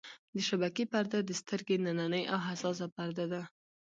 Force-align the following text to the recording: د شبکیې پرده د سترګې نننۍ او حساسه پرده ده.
د 0.33 0.35
شبکیې 0.47 0.85
پرده 0.91 1.19
د 1.25 1.29
سترګې 1.41 1.75
نننۍ 1.85 2.23
او 2.33 2.39
حساسه 2.47 2.87
پرده 2.95 3.25
ده. 3.33 3.41